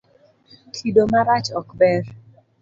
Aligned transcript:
Kido 0.75 1.03
marach 1.11 1.49
ok 1.59 1.67
ber. 1.79 2.03